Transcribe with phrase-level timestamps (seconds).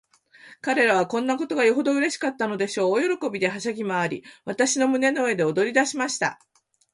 [0.61, 2.99] 彼等はこんなことがよほどうれしかったのでしょう。
[2.99, 6.39] 大喜びで、はしゃぎまわり、私の胸の上で踊りだしました。